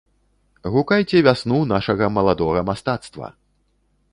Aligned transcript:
Гукайце 0.75 1.17
вясну 1.27 1.59
нашага 1.73 2.05
маладога 2.17 2.65
мастацтва! 2.71 3.27